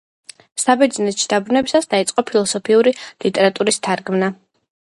[0.61, 2.95] საბერძნეთში დაბრუნებისას დაიწყო ფილოსოფიური
[3.27, 4.33] ლიტერატურის თარგმნა.